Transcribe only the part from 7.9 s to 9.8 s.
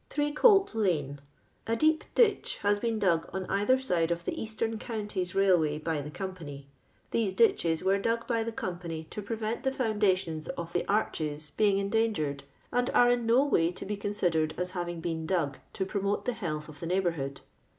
dug by the Company to prevent the